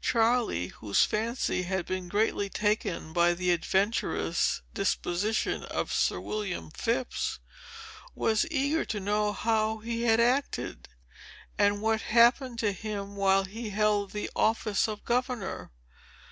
[0.00, 7.38] Charley, whose fancy had been greatly taken by the adventurous disposition of Sir William Phips,
[8.12, 10.88] was eager to know how he had acted,
[11.56, 15.70] and what happened to him while he held the office of governor.